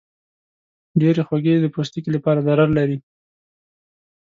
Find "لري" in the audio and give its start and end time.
2.77-2.97